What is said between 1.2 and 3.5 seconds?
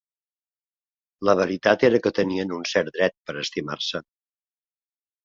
La veritat era que tenien un cert dret per a